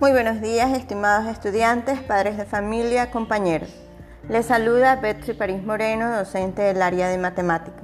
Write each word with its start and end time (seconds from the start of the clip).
Muy 0.00 0.12
buenos 0.12 0.40
días, 0.40 0.72
estimados 0.72 1.26
estudiantes, 1.26 2.00
padres 2.00 2.38
de 2.38 2.46
familia, 2.46 3.10
compañeros. 3.10 3.68
Les 4.30 4.46
saluda 4.46 4.96
Betsy 4.96 5.34
París 5.34 5.62
Moreno, 5.62 6.16
docente 6.16 6.62
del 6.62 6.80
área 6.80 7.08
de 7.08 7.18
matemática. 7.18 7.82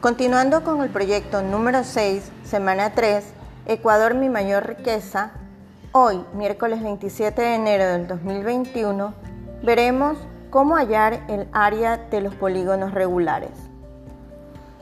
Continuando 0.00 0.64
con 0.64 0.80
el 0.80 0.88
proyecto 0.88 1.42
número 1.42 1.84
6, 1.84 2.32
semana 2.42 2.94
3, 2.94 3.22
Ecuador 3.66 4.14
mi 4.14 4.30
mayor 4.30 4.66
riqueza, 4.66 5.32
hoy, 5.92 6.24
miércoles 6.32 6.82
27 6.82 7.42
de 7.42 7.54
enero 7.54 7.84
del 7.84 8.06
2021, 8.06 9.12
veremos 9.62 10.16
cómo 10.48 10.76
hallar 10.76 11.20
el 11.28 11.48
área 11.52 11.98
de 11.98 12.22
los 12.22 12.34
polígonos 12.34 12.94
regulares. 12.94 13.52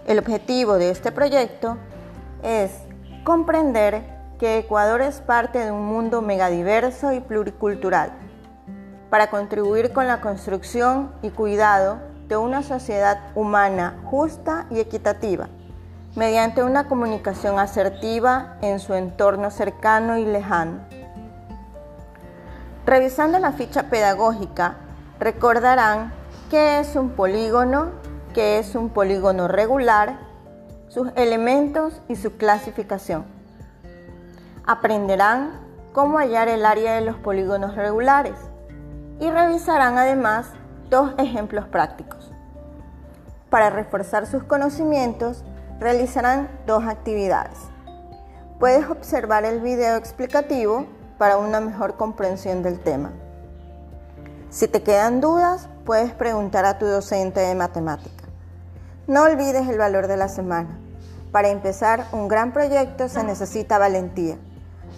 El 0.07 0.21
objetivo 0.21 0.75
de 0.75 0.91
este 0.91 1.11
proyecto 1.11 1.79
es 2.45 2.71
comprender 3.25 4.18
que 4.39 4.59
Ecuador 4.59 5.01
es 5.01 5.21
parte 5.21 5.59
de 5.59 5.73
un 5.73 5.85
mundo 5.85 6.23
megadiverso 6.23 7.13
y 7.13 7.21
pluricultural, 7.21 8.13
para 9.11 9.31
contribuir 9.31 9.93
con 9.93 10.07
la 10.07 10.21
construcción 10.21 11.13
y 11.23 11.31
cuidado 11.31 11.99
de 12.29 12.37
una 12.37 12.63
sociedad 12.63 13.19
humana 13.35 14.01
justa 14.05 14.67
y 14.71 14.79
equitativa, 14.79 15.49
mediante 16.15 16.63
una 16.63 16.87
comunicación 16.87 17.59
asertiva 17.59 18.59
en 18.63 18.79
su 18.79 18.95
entorno 18.95 19.51
cercano 19.51 20.19
y 20.19 20.25
lejano. 20.25 20.81
Revisando 22.87 23.39
la 23.41 23.53
ficha 23.53 23.91
pedagógica, 23.91 24.77
recordarán 25.19 26.13
qué 26.49 26.79
es 26.79 26.95
un 26.95 27.11
polígono, 27.11 27.91
qué 28.35 28.59
es 28.59 28.75
un 28.77 28.91
polígono 28.91 29.49
regular, 29.49 30.21
sus 30.89 31.09
elementos 31.17 32.01
y 32.09 32.17
su 32.17 32.37
clasificación 32.37 33.38
aprenderán 34.69 35.53
cómo 35.95 36.19
hallar 36.19 36.49
el 36.49 36.67
área 36.67 36.93
de 36.93 37.01
los 37.01 37.17
polígonos 37.17 37.75
regulares 37.75 38.35
y 39.19 39.31
revisarán 39.31 39.97
además 39.97 40.51
dos 40.91 41.13
ejemplos 41.17 41.67
prácticos. 41.67 42.31
Para 43.49 43.71
reforzar 43.71 44.27
sus 44.27 44.45
conocimientos, 44.45 45.43
realizarán 45.81 46.51
dos 46.67 46.85
actividades. 46.85 47.59
Puedes 48.61 48.91
observar 48.91 49.47
el 49.47 49.61
video 49.61 49.97
explicativo 49.97 50.87
para 51.17 51.39
una 51.39 51.61
mejor 51.61 51.97
comprensión 51.97 52.63
del 52.63 52.79
tema. 52.79 53.13
Si 54.51 54.69
te 54.69 54.83
quedan 54.83 55.23
dudas, 55.23 55.71
puedes 55.87 56.13
preguntar 56.13 56.67
a 56.67 56.79
tu 56.79 56.85
docente 56.85 57.41
de 57.41 57.55
matemática. 57.55 58.25
No 59.07 59.23
olvides 59.23 59.67
el 59.67 59.79
valor 59.79 60.09
de 60.09 60.19
la 60.19 60.29
semana. 60.29 60.79
Para 61.33 61.49
empezar 61.49 62.05
un 62.13 62.29
gran 62.29 62.53
proyecto 62.53 63.09
se 63.09 63.25
necesita 63.25 63.79
valentía. 63.79 64.37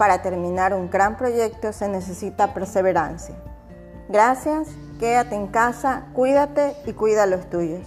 Para 0.00 0.22
terminar 0.22 0.72
un 0.72 0.88
gran 0.88 1.18
proyecto 1.18 1.74
se 1.74 1.86
necesita 1.86 2.54
perseverancia. 2.54 3.34
Gracias, 4.08 4.68
quédate 4.98 5.34
en 5.34 5.46
casa, 5.46 6.06
cuídate 6.14 6.74
y 6.86 6.94
cuida 6.94 7.24
a 7.24 7.26
los 7.26 7.50
tuyos. 7.50 7.86